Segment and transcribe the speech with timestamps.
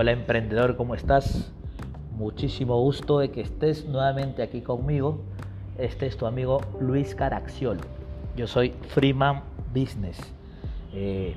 [0.00, 1.52] Hola emprendedor, ¿cómo estás?
[2.12, 5.18] Muchísimo gusto de que estés nuevamente aquí conmigo.
[5.76, 7.82] Este es tu amigo Luis Caraxiolo.
[8.34, 9.42] Yo soy Freeman
[9.74, 10.18] Business.
[10.94, 11.34] Eh,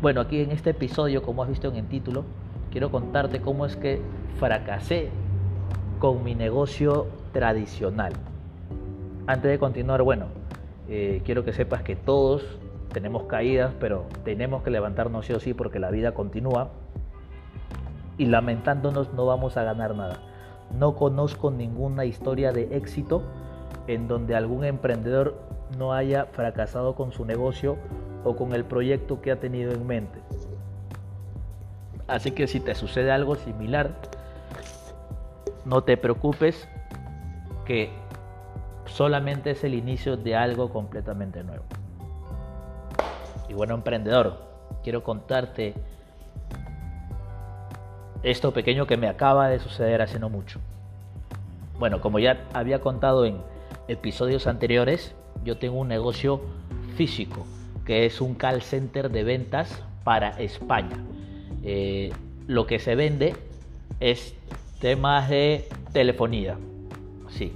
[0.00, 2.24] bueno, aquí en este episodio, como has visto en el título,
[2.70, 4.00] quiero contarte cómo es que
[4.38, 5.10] fracasé
[5.98, 8.14] con mi negocio tradicional.
[9.26, 10.28] Antes de continuar, bueno,
[10.88, 12.42] eh, quiero que sepas que todos
[12.90, 16.70] tenemos caídas, pero tenemos que levantarnos sí o sí porque la vida continúa
[18.18, 20.18] y lamentándonos no vamos a ganar nada.
[20.78, 23.22] No conozco ninguna historia de éxito
[23.86, 25.34] en donde algún emprendedor
[25.78, 27.76] no haya fracasado con su negocio
[28.24, 30.20] o con el proyecto que ha tenido en mente.
[32.06, 33.90] Así que si te sucede algo similar,
[35.64, 36.68] no te preocupes
[37.64, 37.90] que
[38.86, 41.64] solamente es el inicio de algo completamente nuevo.
[43.48, 44.38] Y bueno, emprendedor,
[44.82, 45.74] quiero contarte
[48.22, 50.60] esto pequeño que me acaba de suceder hace no mucho.
[51.78, 53.38] Bueno, como ya había contado en
[53.88, 55.14] episodios anteriores,
[55.44, 56.40] yo tengo un negocio
[56.96, 57.46] físico
[57.84, 60.96] que es un call center de ventas para España.
[61.64, 62.12] Eh,
[62.46, 63.34] lo que se vende
[63.98, 64.34] es
[64.80, 66.56] temas de telefonía.
[67.28, 67.52] Sí,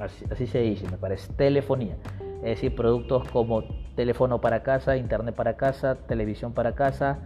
[0.00, 1.96] así, así se dice, me parece, telefonía.
[2.38, 7.18] Es decir, productos como teléfono para casa, internet para casa, televisión para casa,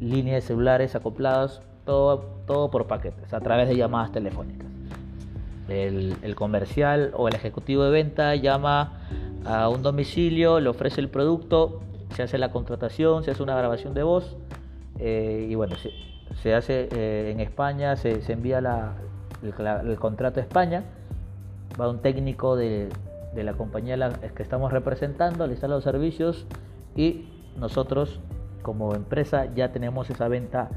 [0.00, 4.68] líneas de celulares acoplados, todo, todo por paquetes, a través de llamadas telefónicas.
[5.68, 9.00] El, comercial o el ejecutivo de venta llama
[9.44, 11.80] a un domicilio, le ofrece el producto,
[12.14, 14.36] se hace la contratación, se hace una grabación de voz
[14.98, 15.76] eh, y bueno,
[16.42, 18.58] se, hace eh, en España, se, envía
[19.42, 20.84] el, contrato a España,
[21.80, 22.88] va un técnico de,
[23.34, 23.96] de la compañía
[24.34, 26.46] que estamos representando, le instala los servicios
[26.96, 28.20] y nosotros
[28.62, 30.68] como empresa ya tenemos esa venta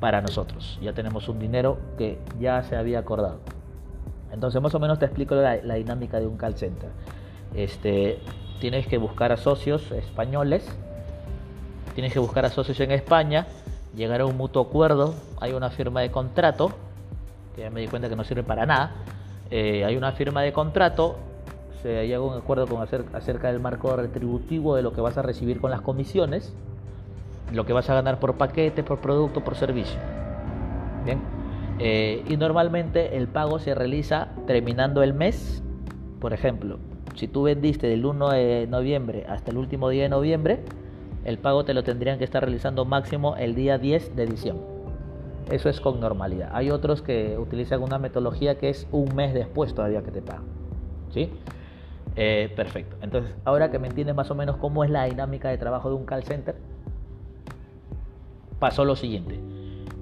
[0.00, 0.78] para nosotros.
[0.80, 3.40] Ya tenemos un dinero que ya se había acordado.
[4.32, 6.90] Entonces, más o menos te explico la, dinámica de un call center.
[7.54, 8.18] Este,
[8.60, 10.68] tienes que buscar a socios españoles,
[11.94, 13.46] tienes que buscar a socios en España,
[13.96, 16.70] llegar a un mutuo acuerdo, hay una firma de contrato,
[17.56, 18.92] que ya me di cuenta que no sirve para nada,
[19.50, 21.16] eh, hay una firma de contrato,
[21.82, 25.22] se llega a un acuerdo con acerca del marco retributivo de lo que vas a
[25.22, 26.52] recibir con las comisiones,
[27.52, 29.98] lo que vas a ganar por paquete, por producto, por servicio.
[31.04, 31.20] Bien.
[31.78, 35.62] Eh, y normalmente el pago se realiza terminando el mes.
[36.20, 36.78] Por ejemplo,
[37.14, 40.60] si tú vendiste del 1 de noviembre hasta el último día de noviembre,
[41.24, 44.66] el pago te lo tendrían que estar realizando máximo el día 10 de diciembre.
[45.50, 46.50] Eso es con normalidad.
[46.52, 50.44] Hay otros que utilizan una metodología que es un mes después todavía que te pagan.
[51.10, 51.30] ¿Sí?
[52.16, 52.96] Eh, perfecto.
[53.00, 55.94] Entonces, ahora que me entiendes más o menos cómo es la dinámica de trabajo de
[55.94, 56.56] un call center,
[58.58, 59.38] pasó lo siguiente.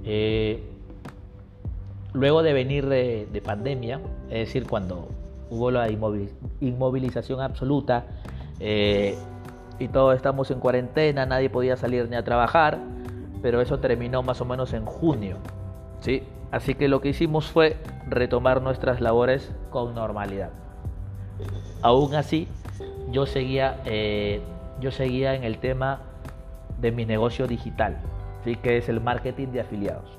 [0.05, 0.63] Eh,
[2.13, 4.01] luego de venir de, pandemia,
[4.31, 5.09] es decir, cuando
[5.51, 5.89] hubo la
[6.61, 8.07] inmovilización absoluta
[8.59, 9.17] eh,
[9.79, 12.79] y todos estamos en cuarentena, nadie podía salir ni a trabajar,
[13.43, 15.37] pero eso terminó más o menos en junio.
[16.01, 16.23] ¿sí?
[16.51, 17.77] Así que lo que hicimos fue
[18.09, 20.51] retomar nuestras labores con normalidad.
[21.83, 22.49] Aún así,
[23.11, 24.41] yo seguía, eh,
[24.81, 26.01] yo seguía en el tema
[26.81, 27.99] de mi negocio digital
[28.55, 30.19] que es el marketing de afiliados.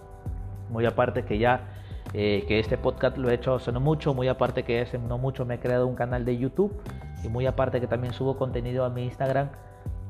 [0.70, 1.62] Muy aparte que ya
[2.14, 5.18] eh, que este podcast lo he hecho hace no mucho, muy aparte que hace no
[5.18, 6.74] mucho me he creado un canal de YouTube
[7.24, 9.50] y muy aparte que también subo contenido a mi Instagram.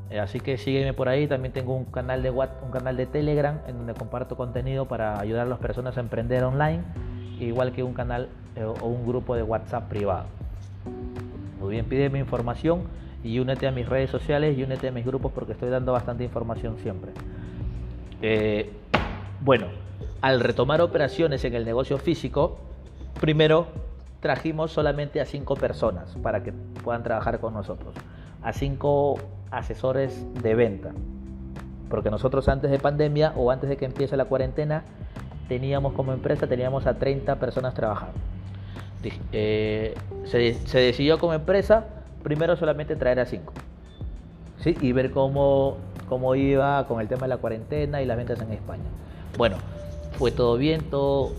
[0.09, 3.05] Eh, así que sígueme por ahí, también tengo un canal de WhatsApp, un canal de
[3.05, 6.81] Telegram en donde comparto contenido para ayudar a las personas a emprender online,
[7.39, 10.25] igual que un canal eh, o un grupo de WhatsApp privado.
[11.59, 12.83] Muy bien, pídeme información
[13.23, 16.23] y únete a mis redes sociales y únete a mis grupos porque estoy dando bastante
[16.23, 17.11] información siempre.
[18.21, 18.71] Eh,
[19.41, 19.67] bueno,
[20.21, 22.57] al retomar operaciones en el negocio físico,
[23.19, 23.67] primero
[24.19, 26.51] trajimos solamente a cinco personas para que
[26.83, 27.93] puedan trabajar con nosotros,
[28.41, 29.19] a cinco
[29.51, 30.91] asesores de venta,
[31.89, 34.83] porque nosotros antes de pandemia o antes de que empiece la cuarentena
[35.47, 38.17] teníamos como empresa teníamos a 30 personas trabajando.
[39.31, 39.95] Eh,
[40.25, 41.85] se, decidió como empresa
[42.23, 43.53] primero solamente traer a cinco
[44.65, 45.77] y ver cómo
[46.07, 48.83] cómo iba con el tema de la cuarentena y las ventas en España.
[49.37, 49.57] Bueno,
[50.17, 51.33] fue todo bien, todo,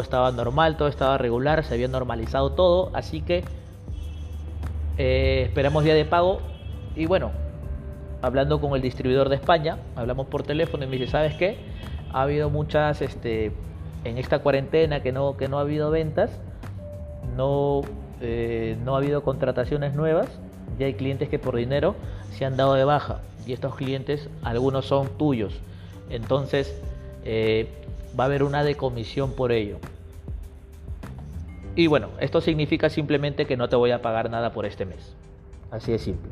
[0.00, 3.44] estaba normal, todo estaba regular, se había normalizado todo, así que
[4.98, 6.40] eh, esperamos día de pago
[6.96, 7.30] y bueno,
[8.22, 11.58] hablando con el distribuidor de España, hablamos por teléfono y me dice, ¿sabes qué?
[12.12, 13.52] Ha habido muchas, este,
[14.04, 16.30] en esta cuarentena que no, que no ha habido ventas,
[17.36, 17.82] no,
[18.20, 20.28] eh, no ha habido contrataciones nuevas,
[20.78, 21.94] ya hay clientes que por dinero
[22.32, 25.54] se han dado de baja y estos clientes, algunos son tuyos.
[26.10, 26.74] Entonces
[27.24, 27.68] eh,
[28.18, 29.78] va a haber una decomisión por ello.
[31.76, 35.14] Y bueno, esto significa simplemente que no te voy a pagar nada por este mes.
[35.70, 36.30] Así de simple.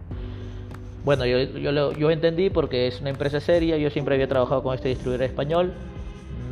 [1.04, 4.74] Bueno, yo, yo, yo entendí porque es una empresa seria, yo siempre había trabajado con
[4.74, 5.72] este distribuidor español,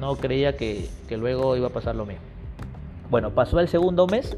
[0.01, 2.25] no creía que, que luego iba a pasar lo mismo.
[3.11, 4.37] Bueno, pasó el segundo mes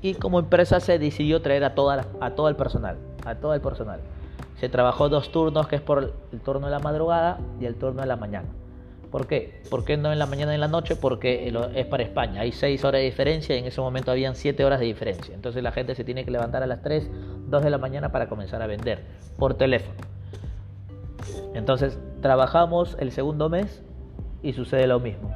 [0.00, 3.60] y como empresa se decidió traer a, toda a todo el personal, a todo el
[3.60, 4.00] personal.
[4.60, 8.02] Se trabajó dos turnos, que es por el turno de la madrugada y el turno
[8.02, 8.48] de la mañana.
[9.10, 9.62] ¿Por qué?
[9.70, 10.96] ¿Por qué no en la mañana y en la noche?
[10.96, 12.42] Porque es para España.
[12.42, 15.34] Hay 6 horas de diferencia y en ese momento habían 7 horas de diferencia.
[15.34, 17.10] Entonces la gente se tiene que levantar a las 3,
[17.48, 19.02] 2 de la mañana para comenzar a vender
[19.38, 19.96] por teléfono.
[21.54, 23.82] Entonces trabajamos el segundo mes
[24.42, 25.34] y sucede lo mismo.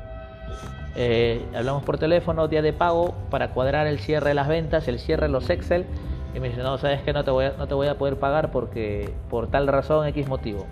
[0.96, 5.00] Eh, hablamos por teléfono, día de pago, para cuadrar el cierre de las ventas, el
[5.00, 5.86] cierre de los Excel.
[6.34, 8.18] Y me dice, no, sabes que no te voy a, no te voy a poder
[8.18, 10.66] pagar porque por tal razón, X motivo.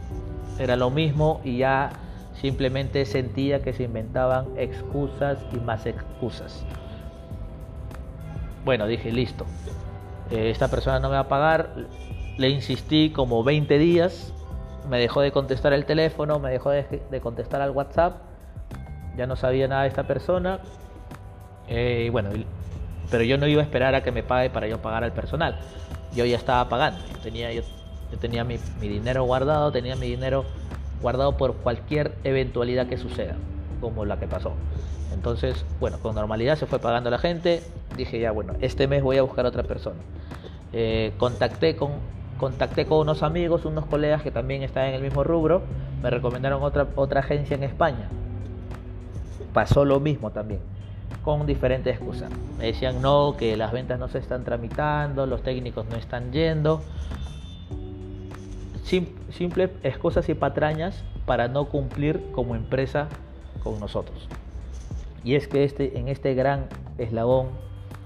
[0.59, 1.91] Era lo mismo y ya
[2.35, 6.65] Simplemente sentía que se inventaban excusas y más excusas.
[8.65, 9.45] Bueno, dije, listo.
[10.31, 11.75] Eh, esta persona no me va a pagar.
[12.39, 14.33] Le insistí como 20 días.
[14.89, 18.17] Me dejó de contestar el teléfono, me dejó de, contestar al WhatsApp.
[19.17, 20.59] Ya no sabía nada de esta persona.
[21.69, 22.31] Eh, bueno,
[23.11, 25.57] pero yo no iba a esperar a que me pague para yo pagar al personal.
[26.15, 27.01] Yo ya estaba pagando.
[27.23, 27.63] tenía, yo,
[28.21, 30.45] tenía mi, dinero guardado, tenía mi dinero
[31.01, 33.35] guardado por cualquier eventualidad que suceda,
[33.81, 34.53] como la que pasó.
[35.13, 37.63] Entonces, bueno, con normalidad se fue pagando la gente.
[37.97, 40.01] Dije, ya, bueno, este mes voy a buscar otra persona.
[40.73, 41.91] Eh, contacté, con,
[42.39, 45.63] contacté con unos amigos, unos colegas que también están en el mismo rubro.
[46.03, 48.09] Me recomendaron otra, otra agencia en España.
[49.53, 50.61] Pasó lo mismo también,
[51.23, 52.31] con diferentes excusas.
[52.59, 56.83] Me decían, no, que las ventas no se están tramitando, los técnicos no están yendo
[59.31, 63.09] simples excusas y patrañas para no cumplir como empresa
[63.63, 64.29] con nosotros.
[65.25, 66.67] Y es que este, en este gran
[66.99, 67.49] eslabón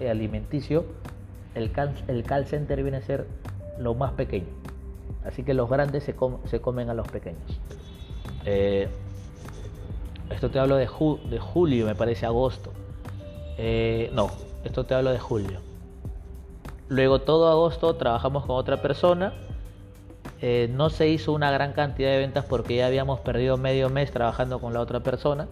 [0.07, 0.85] alimenticio,
[1.55, 1.73] el,
[2.09, 3.27] el call center viene a ser
[3.79, 4.47] lo más pequeño.
[5.25, 7.61] Así que los grandes se, comen a los pequeños.
[8.45, 8.89] Eh,
[10.31, 12.73] esto te hablo de, julio, me parece agosto.
[13.59, 14.31] Eh, no,
[14.65, 15.61] esto te hablo de julio.
[16.89, 19.33] Luego todo agosto trabajamos con otra persona
[20.43, 24.11] eh, no se hizo una gran cantidad de ventas porque ya habíamos perdido medio mes
[24.11, 25.49] trabajando con la otra persona.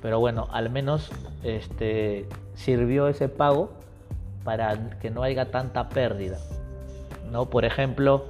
[0.00, 1.10] Pero bueno, al menos
[1.44, 3.70] este, sirvió ese pago
[4.42, 6.38] para que no haya tanta pérdida.
[7.30, 7.46] ¿no?
[7.46, 8.24] Por ejemplo,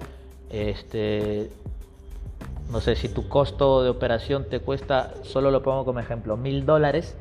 [0.50, 1.50] este,
[2.70, 6.66] no sé, si tu costo de operación te cuesta, solo lo pongo como ejemplo, mil
[6.66, 7.16] dólares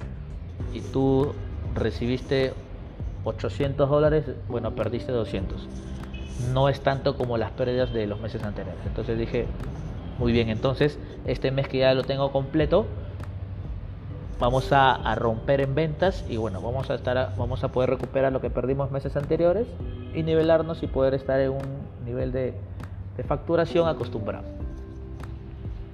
[0.74, 1.34] y tú
[1.76, 2.54] recibiste
[3.24, 5.68] 800 dólares, bueno, perdiste 200
[6.54, 8.82] no es tanto como las pérdidas de los meses anteriores.
[8.86, 9.46] Entonces dije,
[10.18, 12.86] muy bien, entonces este mes que ya lo tengo completo,
[14.40, 18.42] vamos a, romper en ventas y bueno, vamos a, estar vamos a poder recuperar lo
[18.42, 19.68] que perdimos meses anteriores
[20.16, 21.62] y nivelarnos y poder estar en un
[22.06, 22.54] nivel de,
[23.28, 24.46] facturación acostumbrado.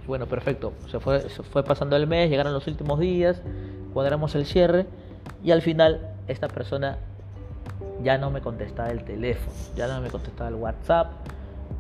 [0.07, 3.41] bueno, perfecto, se fue, se fue pasando el mes, llegaron los últimos días,
[3.94, 4.85] cuadramos el cierre
[5.47, 6.97] y al final esta persona
[8.03, 11.07] ya no me contestaba el teléfono, ya no me contestaba el WhatsApp,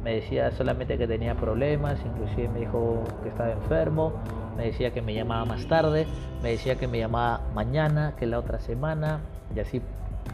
[0.05, 4.13] me decía solamente que tenía problemas, inclusive me dijo que estaba enfermo,
[4.55, 6.07] me decía que me llamaba más tarde,
[6.41, 9.19] me decía que me llamaba mañana, que la otra semana,
[9.53, 9.81] y así,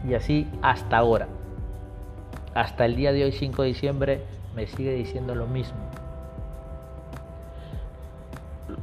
[0.08, 1.26] y así hasta ahora.
[2.54, 4.22] Hasta el día de hoy, 5 de diciembre,
[4.54, 5.80] me sigue diciendo lo mismo.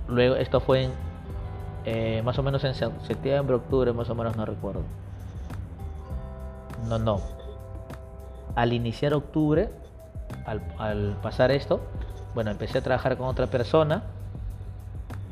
[0.10, 1.11] Luego, esto fue en,
[1.86, 4.82] eh, más o menos en septiembre, octubre, más o menos, no recuerdo.
[6.88, 7.22] No, no.
[8.56, 9.70] Al iniciar octubre,
[10.46, 11.80] al, pasar esto,
[12.34, 14.04] bueno, empecé a trabajar con otra persona.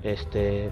[0.03, 0.71] Este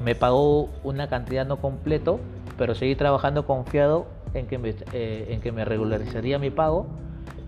[0.00, 2.20] me pagó una cantidad no completo,
[2.56, 6.86] pero seguí trabajando confiado en que me, eh, en que me regularizaría mi pago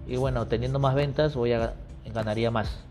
[0.06, 1.74] y bueno, teniendo más ventas voy a
[2.12, 2.89] ganaría más.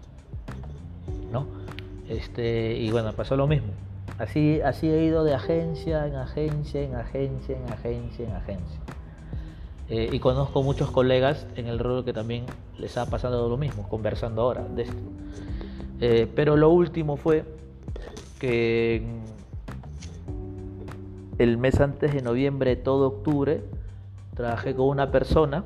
[2.09, 3.69] Este, y bueno, pasó lo mismo.
[4.17, 8.79] Así, así he ido de agencia en agencia, en agencia, en agencia, en agencia.
[9.89, 12.45] Eh, y conozco muchos colegas en el rol que también
[12.77, 14.97] les ha pasado lo mismo, conversando ahora de esto.
[16.01, 17.43] Eh, pero lo último fue
[18.39, 19.03] que
[21.37, 23.61] el mes antes de noviembre, todo octubre,
[24.35, 25.63] trabajé con una persona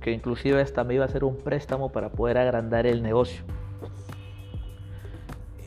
[0.00, 3.44] que inclusive hasta me iba a hacer un préstamo para poder agrandar el negocio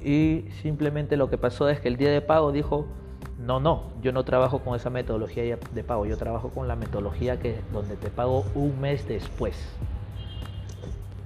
[0.03, 2.86] y simplemente lo que pasó es que el día de pago dijo,
[3.39, 7.39] no, no, yo no trabajo con esa metodología de pago, yo trabajo con la metodología
[7.39, 9.55] que donde te pago un mes después.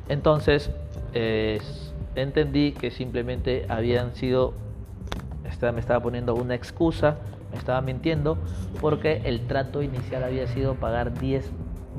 [0.10, 0.72] Entonces,
[2.16, 4.54] entendí que simplemente habían sido,
[5.44, 7.18] me estaba poniendo una excusa,
[7.52, 8.38] me estaba mintiendo,
[8.82, 11.52] porque el trato inicial había sido pagar 10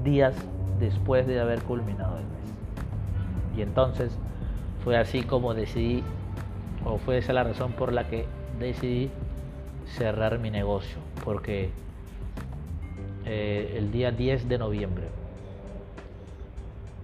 [0.05, 0.35] días
[0.81, 3.59] después de haber culminado el mes.
[3.59, 4.17] Y entonces
[4.85, 6.03] fue así como decidí,
[6.89, 8.25] o fue esa la razón por la que
[8.59, 9.11] decidí
[9.87, 11.71] cerrar mi negocio, porque
[13.27, 15.05] eh, el día 10 de noviembre,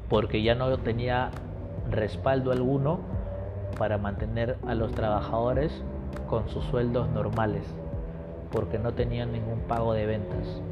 [0.08, 1.30] porque ya no tenía
[1.90, 3.00] respaldo alguno
[3.78, 5.82] para mantener a los trabajadores
[6.28, 7.64] con sus sueldos normales,
[8.52, 10.62] porque no tenían ningún pago de ventas.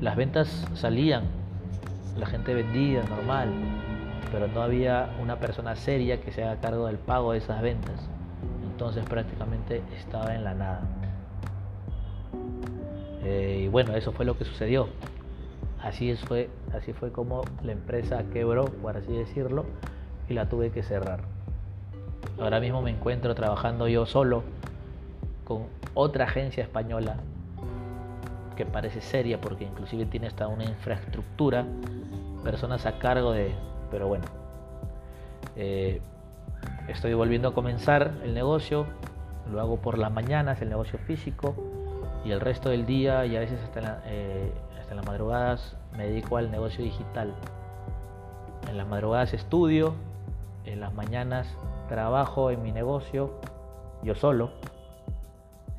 [0.00, 1.24] Las ventas salían,
[2.18, 3.50] la gente vendía normal,
[4.32, 8.08] pero no había una persona seria que se haga cargo del pago de esas ventas.
[8.74, 10.80] Entonces prácticamente estaba en la nada.
[13.22, 14.88] Eh, y bueno, eso fue lo que sucedió.
[15.80, 19.64] Así fue, así fue como la empresa quebró, por así decirlo,
[20.28, 21.20] y la tuve que cerrar.
[22.40, 24.42] Ahora mismo me encuentro trabajando yo solo
[25.44, 27.18] con otra agencia española
[28.56, 31.64] que parece seria porque inclusive tiene hasta una infraestructura,
[32.42, 33.54] personas a cargo de...
[33.92, 34.24] Pero bueno,
[35.54, 36.00] eh,
[36.88, 38.86] estoy volviendo a comenzar el negocio,
[39.50, 41.54] lo hago por las mañanas, el negocio físico,
[42.24, 46.36] y el resto del día y a veces hasta, eh, hasta las madrugadas me dedico
[46.36, 47.34] al negocio digital.
[48.68, 49.94] En las madrugadas estudio,
[50.64, 51.46] en las mañanas
[51.88, 53.34] trabajo en mi negocio,
[54.02, 54.52] yo solo.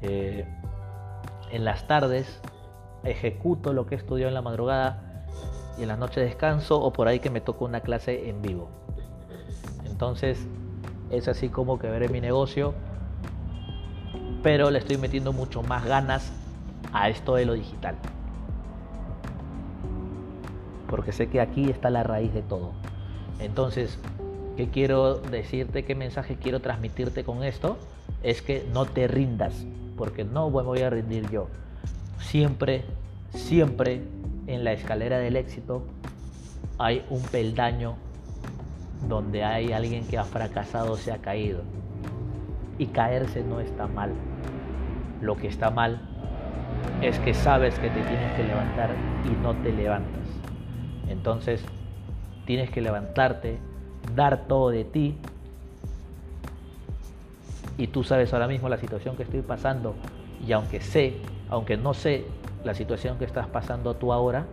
[0.01, 0.45] Eh,
[1.51, 2.41] en las tardes
[3.03, 5.25] ejecuto lo que estudio en la madrugada
[5.77, 8.69] y en las noches descanso o por ahí que me toca una clase en vivo.
[9.85, 10.47] Entonces
[11.09, 12.73] es así como que veré mi negocio,
[14.43, 16.31] pero le estoy metiendo mucho más ganas
[16.93, 17.95] a esto de lo digital.
[20.89, 22.71] Porque sé que aquí está la raíz de todo.
[23.39, 23.97] Entonces,
[24.55, 25.83] ¿qué quiero decirte?
[25.83, 27.77] ¿Qué mensaje quiero transmitirte con esto?
[28.23, 29.65] Es que no te rindas,
[29.97, 31.47] porque no me voy a rendir yo.
[32.19, 32.85] Siempre,
[33.31, 34.03] siempre
[34.47, 35.83] en la escalera del éxito
[36.77, 37.95] hay un peldaño
[39.07, 41.61] donde hay alguien que ha fracasado, se ha caído.
[42.77, 44.11] Y caerse no está mal.
[45.21, 46.01] Lo que está mal
[47.01, 48.89] es que sabes que te tienes que levantar
[49.25, 50.27] y no te levantas.
[51.07, 51.63] Entonces,
[52.45, 53.57] tienes que levantarte,
[54.15, 55.17] dar todo de ti.
[57.77, 59.95] Y tú sabes ahora mismo la situación que estoy pasando.
[60.45, 61.17] Y aunque sé,
[61.49, 62.25] aunque no sé
[62.63, 64.45] la situación que estás pasando tú ahora,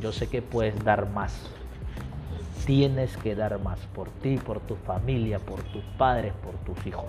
[0.00, 1.57] yo sé que puedes dar más.
[2.68, 7.08] Tienes que dar más por ti, por tu familia, por tus padres, por tus hijos.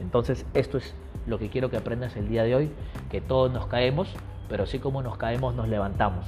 [0.00, 0.94] Entonces, esto es
[1.26, 2.70] lo que quiero que aprendas el día de hoy,
[3.10, 4.08] que todos nos caemos,
[4.48, 6.24] pero así como nos caemos, nos levantamos.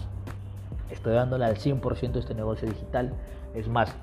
[0.90, 3.12] Estoy dándole al 100% este negocio digital.
[3.54, 3.94] Es más,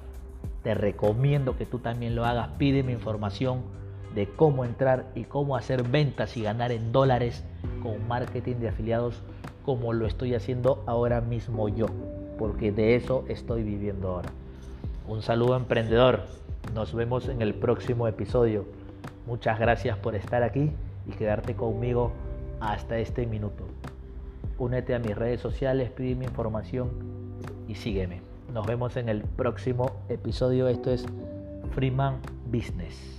[0.64, 2.48] te recomiendo que tú también lo hagas.
[2.58, 3.62] Pídeme información
[4.14, 7.44] de cómo entrar y cómo hacer ventas y ganar en dólares
[7.84, 9.22] con marketing de afiliados
[9.66, 11.88] como lo estoy haciendo ahora mismo yo,
[12.38, 14.30] porque de eso estoy viviendo ahora.
[15.08, 16.22] Un saludo emprendedor,
[16.74, 18.66] nos vemos en el próximo episodio.
[19.28, 20.72] Muchas gracias por estar aquí
[21.08, 22.12] y quedarte conmigo
[22.60, 23.64] hasta este minuto.
[24.58, 26.90] Únete a mis redes sociales, pide mi información
[27.68, 28.22] y sígueme.
[28.54, 30.68] Nos vemos en el próximo episodio.
[30.68, 31.06] Esto es
[31.74, 32.20] Freeman
[32.52, 33.15] Business.